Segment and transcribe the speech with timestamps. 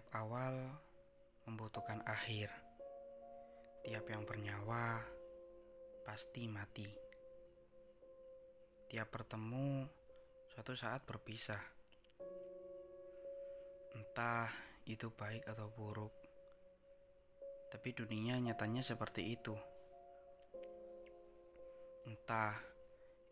[0.00, 0.56] Tiap awal
[1.44, 2.48] membutuhkan akhir.
[3.84, 4.96] Tiap yang bernyawa
[6.08, 6.88] pasti mati.
[8.88, 9.84] Tiap bertemu
[10.48, 11.60] suatu saat berpisah.
[13.92, 14.48] Entah
[14.88, 16.16] itu baik atau buruk.
[17.68, 19.52] Tapi dunia nyatanya seperti itu.
[22.08, 22.56] Entah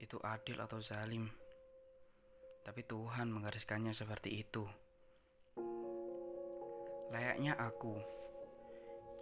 [0.05, 1.33] itu adil atau zalim.
[2.61, 4.69] Tapi Tuhan menggariskannya seperti itu.
[7.09, 7.97] Layaknya aku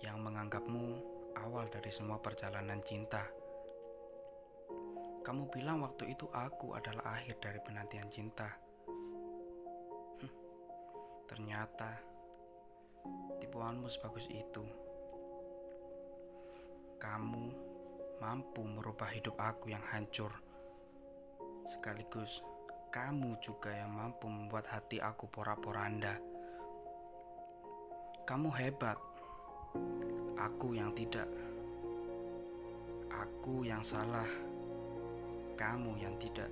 [0.02, 0.98] yang menganggapmu
[1.38, 3.22] awal dari semua perjalanan cinta.
[5.22, 8.50] Kamu bilang waktu itu aku adalah akhir dari penantian cinta.
[10.18, 10.32] Hm,
[11.30, 11.94] ternyata
[13.38, 14.66] tipuanmu sebagus itu.
[16.98, 17.44] Kamu
[18.18, 20.34] mampu merubah hidup aku yang hancur.
[21.70, 22.42] Sekaligus
[22.90, 26.35] kamu juga yang mampu membuat hati aku porak-poranda.
[28.26, 28.98] Kamu hebat.
[30.34, 31.30] Aku yang tidak.
[33.06, 34.26] Aku yang salah.
[35.54, 36.50] Kamu yang tidak.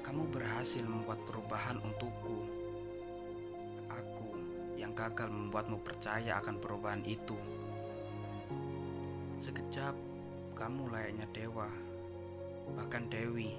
[0.00, 2.48] Kamu berhasil membuat perubahan untukku.
[3.92, 4.32] Aku
[4.80, 7.36] yang gagal membuatmu percaya akan perubahan itu.
[9.36, 9.92] Sekejap,
[10.56, 11.68] kamu layaknya dewa,
[12.72, 13.52] bahkan dewi.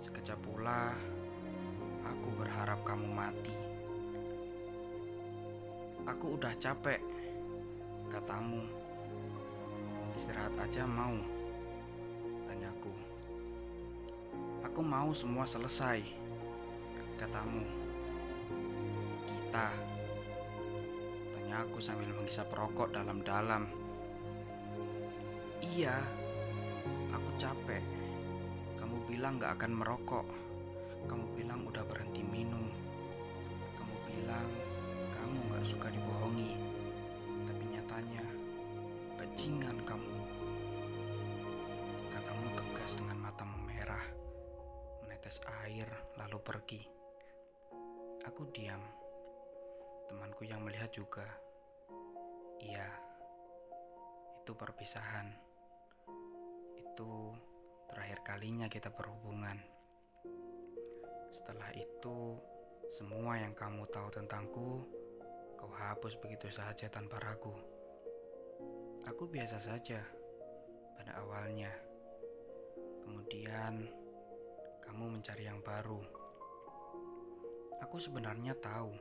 [0.00, 0.96] Sekejap pula,
[2.16, 3.67] aku berharap kamu mati.
[6.08, 7.04] Aku udah capek,
[8.08, 8.64] katamu.
[10.16, 11.12] Istirahat aja mau,
[12.48, 12.92] tanyaku.
[14.64, 16.00] Aku mau semua selesai,
[17.20, 17.60] katamu.
[19.28, 19.68] Kita,
[21.36, 23.68] tanya aku sambil menghisap rokok dalam-dalam.
[25.60, 26.00] Iya,
[27.12, 27.84] aku capek.
[28.80, 30.24] Kamu bilang gak akan merokok.
[31.04, 32.64] Kamu bilang udah berhenti minum.
[33.76, 34.67] Kamu bilang
[35.68, 36.56] suka dibohongi,
[37.44, 38.24] tapi nyatanya
[39.20, 40.16] bajingan kamu.
[42.08, 44.06] Katamu tegas dengan mata merah,
[45.04, 45.36] menetes
[45.68, 45.84] air
[46.16, 46.82] lalu pergi.
[48.24, 48.80] Aku diam.
[50.08, 51.28] Temanku yang melihat juga.
[52.64, 52.88] Iya,
[54.40, 55.28] itu perpisahan.
[56.80, 57.36] Itu
[57.92, 59.60] terakhir kalinya kita berhubungan.
[61.36, 62.40] Setelah itu,
[62.88, 64.97] semua yang kamu tahu tentangku
[65.58, 67.50] Kau hapus begitu saja tanpa ragu.
[69.10, 69.98] Aku biasa saja
[70.94, 71.74] pada awalnya.
[73.02, 73.82] Kemudian
[74.86, 75.98] kamu mencari yang baru.
[77.82, 78.94] Aku sebenarnya tahu.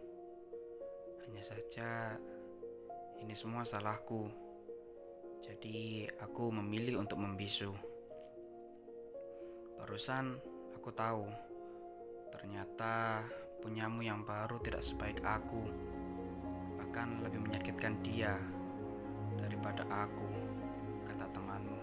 [1.21, 2.17] Hanya saja
[3.21, 4.25] ini semua salahku.
[5.45, 7.69] Jadi aku memilih untuk membisu.
[9.77, 10.41] Barusan
[10.73, 11.29] aku tahu
[12.33, 13.23] ternyata
[13.61, 15.67] punyamu yang baru tidak sebaik aku
[16.87, 18.39] akan lebih menyakitkan dia
[19.37, 20.31] daripada aku,
[21.11, 21.76] kata temanmu.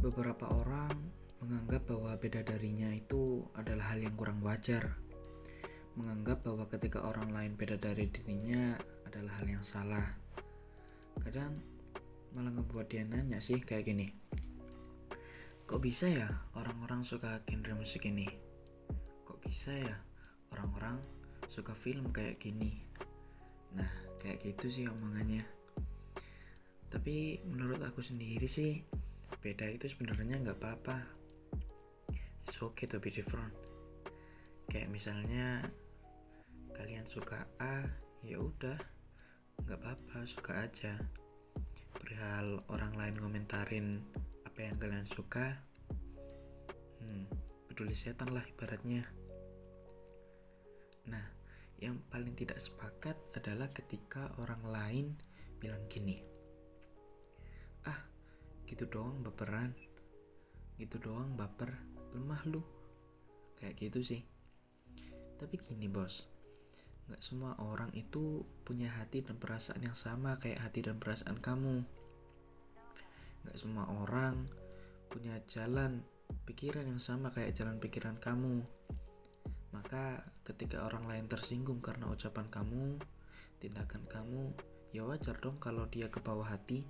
[0.00, 0.59] Beberapa orang
[1.90, 4.94] bahwa beda darinya itu adalah hal yang kurang wajar.
[5.98, 8.78] Menganggap bahwa ketika orang lain beda dari dirinya
[9.10, 10.06] adalah hal yang salah.
[11.18, 11.58] Kadang
[12.30, 14.06] malah ngebuat dia nanya sih kayak gini.
[15.66, 18.30] Kok bisa ya orang-orang suka genre musik ini?
[19.26, 19.98] Kok bisa ya
[20.54, 21.02] orang-orang
[21.50, 22.86] suka film kayak gini?
[23.74, 23.90] Nah,
[24.22, 25.42] kayak gitu sih omongannya.
[26.86, 28.78] Tapi menurut aku sendiri sih
[29.42, 31.19] beda itu sebenarnya nggak apa-apa
[32.50, 33.54] it's okay to be different.
[34.66, 35.70] Kayak misalnya
[36.74, 37.86] kalian suka A
[38.26, 38.74] ya udah
[39.62, 40.98] nggak apa-apa suka aja.
[41.94, 44.02] Perihal orang lain komentarin
[44.42, 45.62] apa yang kalian suka
[46.98, 47.30] hmm,
[47.70, 49.06] peduli setan lah ibaratnya.
[51.06, 51.30] Nah
[51.78, 55.06] yang paling tidak sepakat adalah ketika orang lain
[55.62, 56.18] bilang gini,
[57.86, 58.10] ah
[58.66, 59.70] gitu doang baperan,
[60.82, 62.62] gitu doang baper, lemah lu,
[63.60, 64.22] kayak gitu sih.
[65.40, 66.28] Tapi gini bos,
[67.10, 71.82] nggak semua orang itu punya hati dan perasaan yang sama kayak hati dan perasaan kamu.
[73.46, 74.46] Nggak semua orang
[75.10, 76.04] punya jalan
[76.46, 78.62] pikiran yang sama kayak jalan pikiran kamu.
[79.70, 82.98] Maka ketika orang lain tersinggung karena ucapan kamu,
[83.62, 84.54] tindakan kamu,
[84.90, 86.86] ya wajar dong kalau dia ke bawah hati.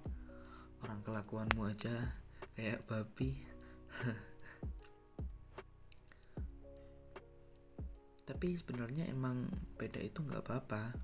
[0.81, 2.17] Orang kelakuanmu aja
[2.57, 3.41] kayak babi.
[8.31, 10.95] Tapi sebenarnya emang beda itu nggak apa-apa.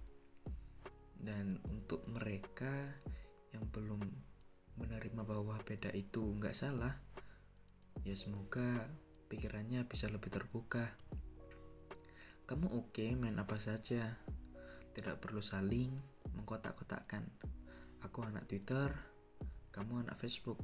[1.18, 2.70] Dan untuk mereka
[3.50, 3.98] yang belum
[4.78, 6.94] menerima bahwa beda itu nggak salah,
[8.06, 8.86] ya semoga
[9.26, 10.94] pikirannya bisa lebih terbuka.
[12.46, 14.22] Kamu oke okay, main apa saja,
[14.94, 15.90] tidak perlu saling
[16.30, 17.26] mengkotak-kotakkan.
[18.06, 18.94] Aku anak Twitter,
[19.74, 20.62] kamu anak Facebook,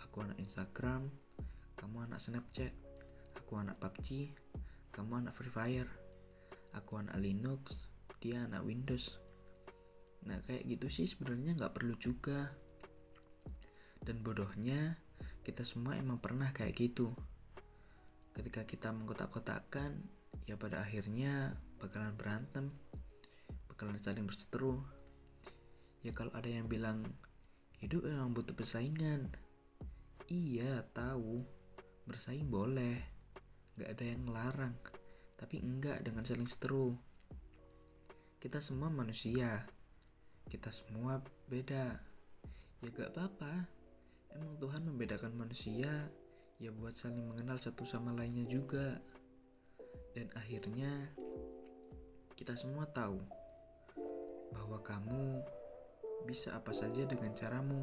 [0.00, 1.12] aku anak Instagram,
[1.76, 2.72] kamu anak Snapchat,
[3.36, 4.32] aku anak PUBG,
[4.98, 5.86] kamu anak Free Fire,
[6.74, 7.78] aku anak Linux,
[8.18, 9.14] dia anak Windows.
[10.26, 12.50] Nah kayak gitu sih sebenarnya nggak perlu juga.
[14.02, 14.98] Dan bodohnya
[15.46, 17.14] kita semua emang pernah kayak gitu.
[18.34, 20.02] Ketika kita mengkotak-kotakkan,
[20.50, 22.74] ya pada akhirnya bakalan berantem,
[23.70, 24.82] bakalan saling berseteru.
[26.02, 27.06] Ya kalau ada yang bilang,
[27.78, 29.30] hidup emang butuh persaingan.
[30.26, 31.46] Iya, tahu.
[32.02, 33.17] Bersaing boleh.
[33.78, 34.74] Gak ada yang ngelarang.
[35.38, 36.98] Tapi enggak dengan saling seteru.
[38.42, 39.62] Kita semua manusia.
[40.50, 41.94] Kita semua beda.
[42.82, 43.78] Ya gak apa-apa
[44.34, 46.12] Emang Tuhan membedakan manusia
[46.58, 49.00] ya buat saling mengenal satu sama lainnya juga.
[50.12, 51.14] Dan akhirnya
[52.36, 53.22] kita semua tahu
[54.52, 55.40] bahwa kamu
[56.28, 57.82] bisa apa saja dengan caramu.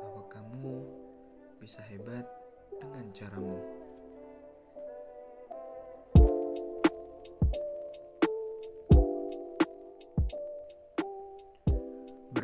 [0.00, 0.74] Bahwa kamu
[1.60, 2.24] bisa hebat
[2.80, 3.83] dengan caramu.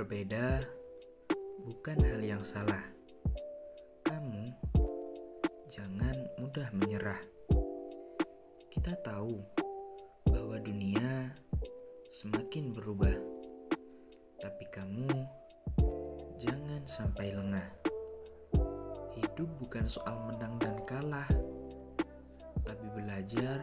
[0.01, 0.65] Berbeda
[1.61, 2.81] bukan hal yang salah
[5.71, 7.23] jangan mudah menyerah.
[8.75, 9.39] Kita tahu
[10.27, 11.31] bahwa dunia
[12.11, 13.15] semakin berubah,
[14.43, 15.07] tapi kamu
[16.43, 17.69] jangan sampai lengah.
[19.15, 21.31] Hidup bukan soal menang dan kalah,
[22.67, 23.63] tapi belajar